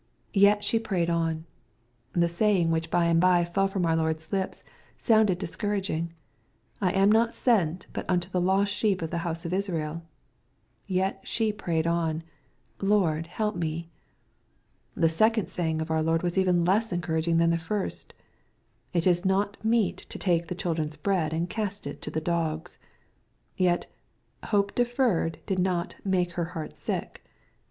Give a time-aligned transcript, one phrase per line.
[0.33, 1.45] Yet she prayed on.—
[2.13, 4.63] The saying which by and bye fell from our Lord's lips
[4.97, 6.09] sounded discouraging:^^
[6.81, 10.01] I am not sent but unto the lost sheep of the house of Israel."
[10.87, 12.23] Yet she prayed on,"
[12.91, 13.91] Lord, help me."
[14.95, 18.15] The second saying of our Lord was even less encouraging than the first:"
[18.93, 22.79] It is not meet to take the children's bread, and cast it to the dogs."
[23.55, 23.85] Yet"
[24.45, 27.23] hope deferred" did not '* make her heart sick."